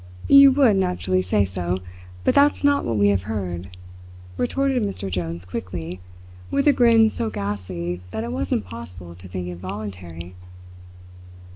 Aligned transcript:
"You 0.27 0.51
would 0.53 0.77
naturally 0.77 1.21
say 1.21 1.45
so, 1.45 1.77
but 2.23 2.33
that's 2.33 2.63
not 2.63 2.83
what 2.85 2.97
we 2.97 3.09
have 3.09 3.21
heard," 3.21 3.77
retorted 4.35 4.81
Mr. 4.81 5.11
Jones 5.11 5.45
quickly, 5.45 5.99
with 6.49 6.67
a 6.67 6.73
grin 6.73 7.11
so 7.11 7.29
ghastly 7.29 8.01
that 8.09 8.23
it 8.23 8.31
was 8.31 8.51
impossible 8.51 9.13
to 9.13 9.27
think 9.27 9.47
it 9.47 9.57
voluntary. 9.57 10.33